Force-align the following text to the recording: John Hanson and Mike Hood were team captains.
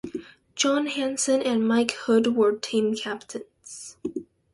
John 0.55 0.87
Hanson 0.87 1.43
and 1.43 1.67
Mike 1.67 1.91
Hood 1.91 2.35
were 2.35 2.53
team 2.53 2.95
captains. 2.95 3.97